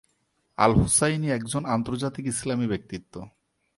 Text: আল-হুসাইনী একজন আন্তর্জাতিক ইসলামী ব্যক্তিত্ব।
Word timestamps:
আল-হুসাইনী 0.57 1.27
একজন 1.29 1.65
আন্তর্জাতিক 1.65 2.25
ইসলামী 2.25 2.67
ব্যক্তিত্ব। 2.67 3.13